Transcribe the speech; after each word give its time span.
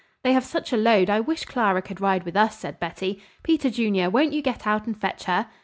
"They 0.23 0.33
have 0.33 0.43
such 0.43 0.73
a 0.73 0.77
load 0.77 1.11
I 1.11 1.19
wish 1.19 1.45
Clara 1.45 1.79
could 1.83 2.01
ride 2.01 2.23
with 2.23 2.35
us," 2.35 2.57
said 2.57 2.79
Betty. 2.79 3.21
"Peter 3.43 3.69
Junior, 3.69 4.09
won't 4.09 4.33
you 4.33 4.41
get 4.41 4.65
out 4.65 4.87
and 4.87 4.99
fetch 4.99 5.25
her?" 5.25 5.45